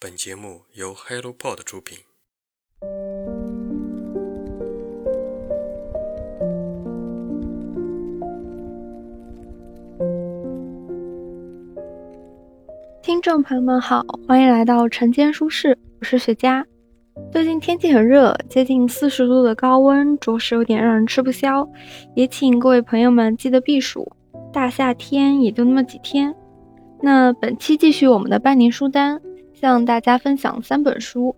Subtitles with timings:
[0.00, 1.98] 本节目由 HelloPod 出品。
[13.02, 16.64] 听众朋友们好，欢迎来到晨间书室，我是雪佳。
[17.32, 21.68] 最近天气很热，接近四十度的高温，着实有点让人吃不消，
[22.14, 24.12] 也请各位朋友们记得避暑。
[24.52, 26.32] 大夏天也就那么几天，
[27.02, 29.20] 那本期继续我们的半年书单。
[29.60, 31.34] 向大家分享三本书，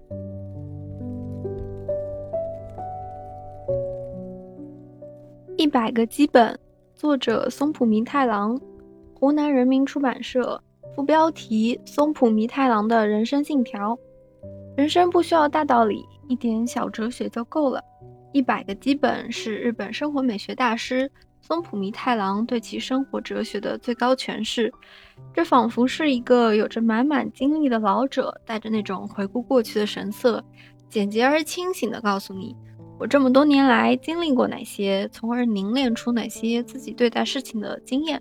[5.57, 6.53] 《一百个基本》，
[6.95, 8.61] 作者松浦弥太郎，
[9.15, 10.63] 湖南人民出版社。
[10.95, 13.99] 副标题：松浦弥太郎的人生信条。
[14.77, 17.83] 人生不需要大道理，一点小哲学就够了。
[18.33, 21.11] 《一百个基本》是日本生活美学大师。
[21.43, 24.71] 松浦弥太郎对其生活哲学的最高诠释，
[25.33, 30.45] 这仿佛是一个有着满满经历的老者，带着那种回顾过去的神色，
[30.89, 32.55] 简洁而清醒地告诉你：
[32.99, 38.21] 我这么多年来经历过哪些，从而凝练出哪些自己对待事情的经验。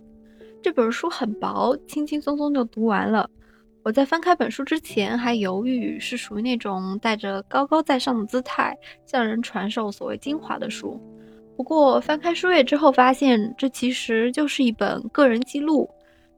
[0.62, 3.30] 这本书很薄，轻轻松松就读完了。
[3.82, 11.02] 我在翻开本书之前还犹豫，是属于那种带着高高在上的姿态，向人传授所谓精华的书。
[11.56, 15.90] 不过翻开书页之后，发现这其实就是一本个人记录，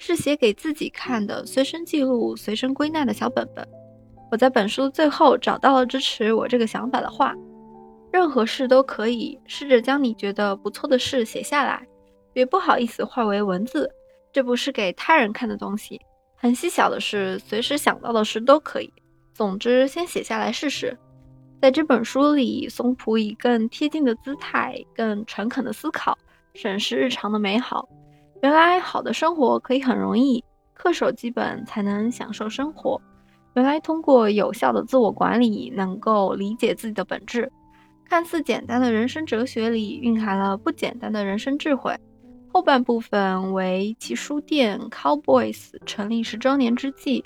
[0.03, 3.63] 是写给自己看的随身记录、随身归纳的小本本。
[4.31, 7.35] 我在本书最后找到了支持我这个想法的话：
[8.11, 11.87] 任何事都可以试着将你觉得不错的事写下来，
[12.33, 13.87] 别不好意思化为文字，
[14.33, 16.01] 这不是给他人看的东西。
[16.35, 18.91] 很细小的事，随时想到的事都可以。
[19.35, 20.97] 总之，先写下来试试。
[21.61, 26.17] 在这本书里，松浦以更贴近的姿态、更诚恳的思考，
[26.55, 27.87] 审视日常的美好。
[28.41, 30.43] 原来，好的生活可以很容易，
[30.75, 32.99] 恪守基本才能享受生活。
[33.53, 37.51] 原来，通过有效的自我管理，能够理解自己的本质。
[38.09, 41.95] 看似简单的人生哲学里，蕴含了不简单的人生智慧。
[42.51, 47.23] 后半部分为其书店 Cowboys 成立十周年之际。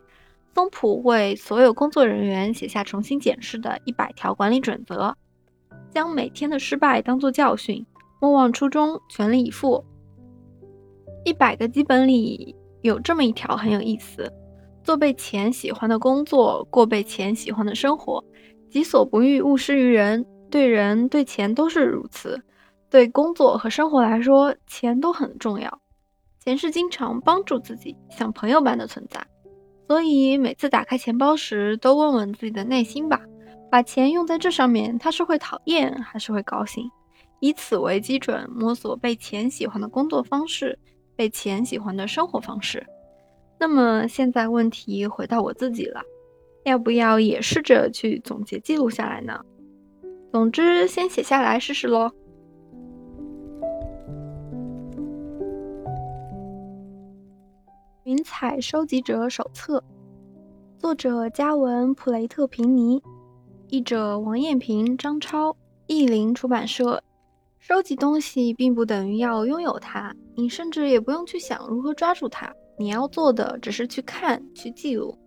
[0.54, 5.16] 松浦为所有工作人员写下重新检视的一百条管理准则，
[5.90, 7.86] 将每天的失败当作教训，
[8.22, 9.84] 莫忘初衷，全力以赴。
[11.26, 14.32] 一百个基本里有这么一条很有意思：
[14.84, 18.24] 做被钱喜欢的工作，过被钱喜欢的生活，
[18.70, 20.24] 己所不欲，勿施于人。
[20.52, 22.40] 对人对钱都是如此，
[22.92, 25.82] 对工作和生活来说，钱都很重要。
[26.40, 29.26] 钱是经常帮助自己，像朋友般的存在。
[29.88, 33.20] 所以每次打开钱包时，都问问自己的内心吧：
[33.72, 36.88] 把钱用在这上面，他是会讨厌还是会高兴？
[37.40, 40.78] 以此为基准，摸索被钱喜欢的工作方式，
[41.16, 42.86] 被钱喜欢的生活方式。
[43.58, 46.02] 那么现在问题回到我自己了，
[46.64, 49.40] 要不要也试着去总结记录下来呢？
[50.32, 52.12] 总之，先写下来试试喽。
[58.04, 59.84] 云彩收集者手册，
[60.78, 63.02] 作者加文·普雷特平尼，
[63.70, 65.56] 译者王艳平、张超，
[65.88, 67.02] 译林出版社。
[67.68, 72.54] 收集东西并不等于要拥有它，你甚至也不用去想如何抓住它。
[72.78, 75.18] 你要做的只是去看、去记录。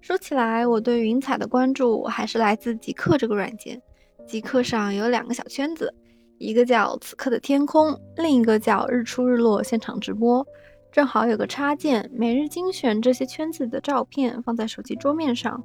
[0.00, 3.82] 说起来，我对云彩的关注还是来自极客这个软件。
[4.24, 5.92] 极客上有两个小圈子，
[6.38, 10.46] 一个叫“此刻的天空”，另一个叫“日出日落现场直播”。
[10.92, 15.60] 正好有个插件，每日精选这些圈子的照片放在手机桌面上。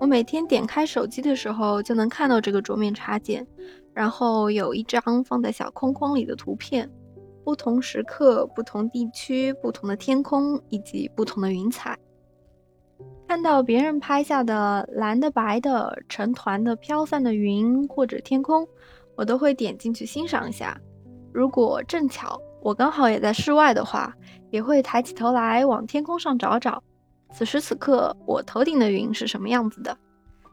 [0.00, 3.46] 我每天点开手机的时候就能看到这个桌面插件，
[3.94, 6.90] 然后有一张放在小框框里的图片，
[7.44, 11.98] 不同时刻、不同地区、不同的天空以及不同的云彩。
[13.28, 18.68] 看到别人拍下的蓝的、白的、成团的飘散的云或者天空，
[19.16, 20.78] 我都会点进去欣赏一下。
[21.32, 24.14] 如果正巧我刚好也在室外的话，
[24.50, 26.82] 也会抬起头来往天空上找找，
[27.32, 29.96] 此时此刻我头顶的云是什么样子的，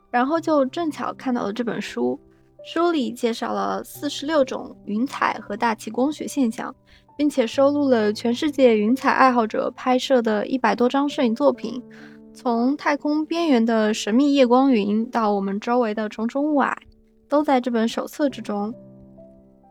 [0.09, 2.17] 然后就正巧看到了这本书，
[2.63, 6.75] 书里介绍了四十六种云彩和大气光学现象，
[7.17, 11.81] 并且收录了全世界云彩爱好者拍摄的一百多张摄影作品，
[12.33, 16.73] 从太空边缘的神秘夜光云到我们周围的重重雾霭，
[17.27, 18.73] 都在这本手册之中。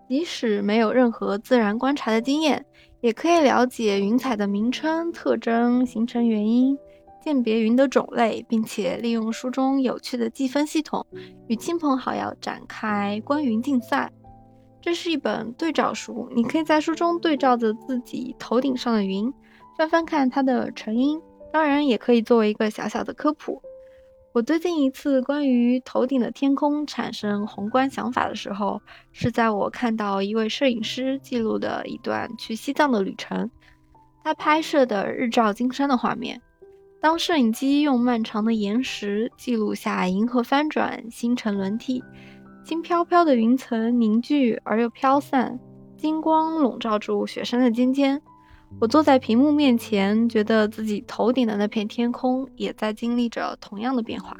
[0.09, 2.65] 即使没有任何自然观察的经验。
[3.01, 6.77] 也可以了解云彩的名称、特征、形成原因，
[7.29, 11.07] 鉴别云的种类，并且利用书中有趣的计分系统，
[11.47, 14.11] 与亲朋好友展开观云竞赛。
[14.81, 19.31] 这是一本对照书，你可以在书中对照着自己头顶上的云，
[19.77, 21.21] 翻翻看它的成因。
[21.53, 23.61] 当然，也可以作为一个小小的科普。
[24.33, 28.81] 我最近一次关于头顶的天空产生宏观想法的时候，
[29.13, 33.51] 是在我看到一位摄影师记录的一段去西藏的旅程。
[34.25, 36.41] 他拍摄的日照金山的画面。
[37.01, 42.03] 当摄影机用漫长的延时记录下银河翻转、星辰轮替、
[42.65, 45.61] 轻飘飘的云层凝聚而又飘散，
[45.97, 48.21] 金光笼罩住雪山的尖尖。
[48.81, 54.37] 我坐在屏幕面前，觉得自己头顶的那片天空也在经历着同样的变化。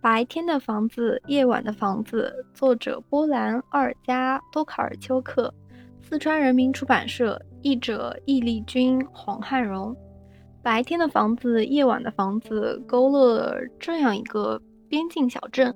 [0.00, 2.32] 白天的房子，夜晚的房子。
[2.54, 5.52] 作者：波兰奥尔加多卡尔丘克，
[6.00, 7.40] 四川人民出版社。
[7.62, 9.96] 译者：易丽君、黄汉荣。
[10.62, 15.74] 白天的房子，夜晚的房子，勾勒了这样一个边境小镇。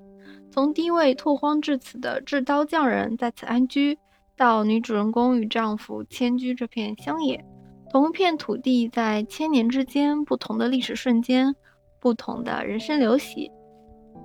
[0.52, 3.98] 从第一位拓荒至此的制刀匠人在此安居，
[4.36, 7.44] 到女主人公与丈夫迁居这片乡野，
[7.90, 11.56] 同一片土地在千年之间，不同的历史瞬间，
[12.00, 13.50] 不同的人生流徙，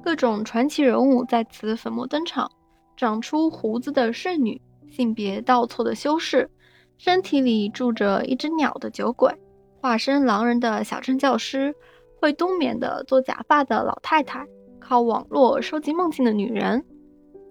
[0.07, 2.49] 各种传奇人物在此粉墨登场：
[2.95, 6.49] 长出胡子的圣女，性别倒错的修士，
[6.97, 9.29] 身体里住着一只鸟的酒鬼，
[9.81, 11.75] 化身狼人的小镇教师，
[12.21, 14.47] 会冬眠的做假发的老太太。
[14.79, 16.85] 靠网络收集梦境的女人，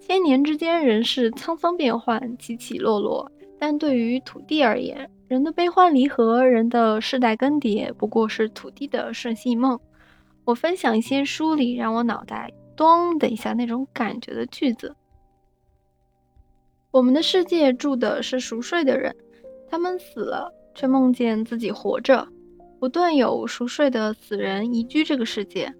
[0.00, 3.30] 千年之间人事沧桑变幻，起起落落。
[3.58, 9.78] 但对于土地而言，人的悲欢离合，人的世代更迭，不过是土地的瞬息梦。
[10.46, 14.94] 我分享一些书里让我脑袋咚的一下那种感觉的句子。
[16.92, 19.14] 我们的世界住的是熟睡的人，
[19.68, 22.28] 他们死了，却梦见自己活着。
[22.78, 25.74] 不断有熟睡的死人移居这个世界。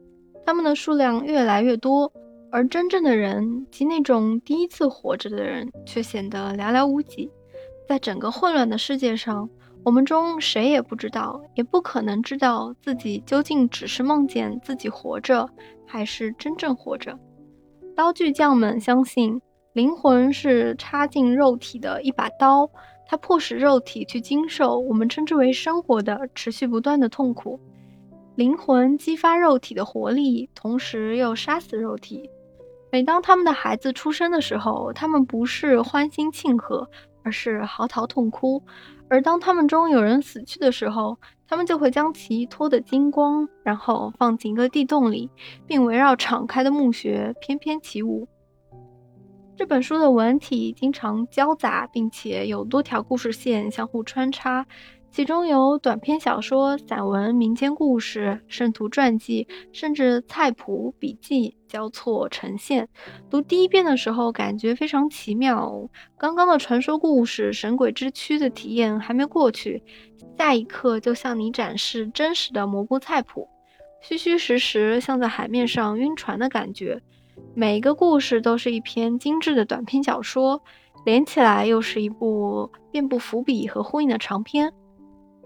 [0.45, 2.13] 他们的数量越来越多，
[2.51, 7.31] 而真正的人及那种第一次活着的人却显得寥寥无几。
[7.89, 9.49] 在整个混乱的世界上，
[9.87, 15.49] 我们中谁也不知道，也不可能知道自己究竟只是梦见自己活着，
[15.87, 17.17] 还是真正活着。
[17.95, 19.41] 刀具匠们相信，
[19.75, 22.69] 灵魂是插进肉体的一把刀，
[23.07, 27.61] 它迫使肉体去经受我们称之为生活的持续不断的痛苦。
[28.35, 32.29] 灵魂激发肉体的活力，同时又杀死肉体。
[32.91, 36.91] 每当他们的孩子出生的时候，他们不是欢欣庆贺，
[37.23, 38.61] 而是嚎啕痛哭；
[39.09, 45.31] 而当他们中有人死去的时候，他们就会将其脱得精光，然后放进一个地洞里，
[45.67, 48.27] 并围绕敞开的墓穴翩翩起舞。
[49.57, 54.67] 这本书的文体经常交杂，并且有多条故事线相互穿插。
[55.17, 62.87] 其中有短篇小说、散文、民间故事、圣徒传记，甚至菜谱、笔记交错呈现。
[63.31, 65.89] 读第一遍的时候，感觉非常奇妙。
[66.19, 69.83] 刚刚的传说故事、神鬼之躯的体验还没过去，
[70.37, 73.49] 下一刻就向你展示真实的蘑菇菜谱，
[74.03, 77.01] 虚虚实实，像在海面上晕船的感觉。
[77.55, 80.61] 每一个故事都是一篇精致的短篇小说，
[81.07, 84.71] 连起来又是一部遍布伏笔和呼应的长篇。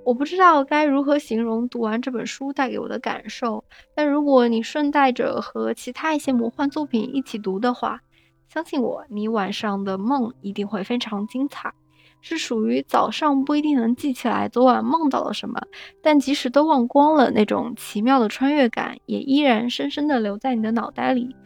[0.03, 3.65] 我不知道该如何形容读完这本书带给我的感受，
[3.95, 8.01] 但如果你顺带着和其他一些魔幻作品一起读的话，
[8.49, 11.73] 相信我，你晚上的梦一定会非常精彩，
[12.21, 15.61] 是属于早上不一定能记起来昨晚梦到了什么，
[16.03, 21.37] 但即使都忘光了，那种奇妙的穿越感也依然深深地留在你的脑袋里。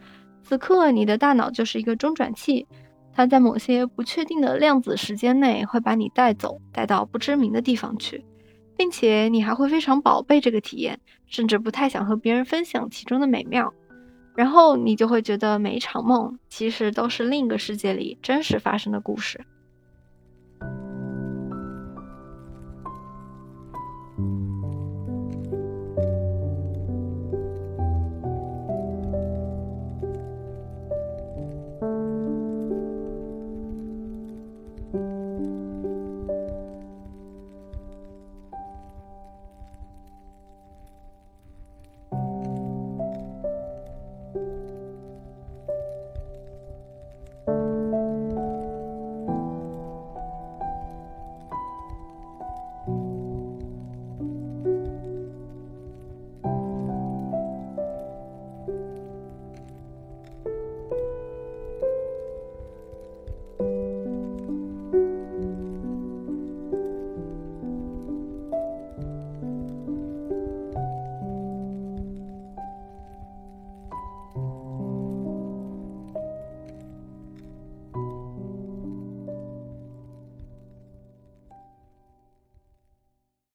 [0.41, 2.67] 此刻，你的大脑就是一个中转器，
[3.13, 8.25] 它在某些不确定的量子时间内会把你带走，带到不知名的地方去。
[8.77, 13.73] 并且你还会非常宝贝这个体验，甚至不太想和别人分享其中的美妙，
[14.35, 19.45] 然后你就会觉得每一场梦其实都是另一个世界里真实发生的故事。